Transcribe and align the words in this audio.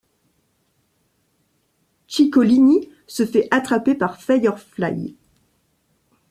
Chicolini 2.07 2.89
se 3.05 3.23
fait 3.23 3.47
attraper 3.51 3.93
par 3.93 4.19
Firefly. 4.19 5.15